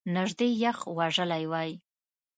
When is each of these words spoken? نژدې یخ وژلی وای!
نژدې 0.15 0.47
یخ 0.63 0.77
وژلی 0.97 1.45
وای! 1.51 1.71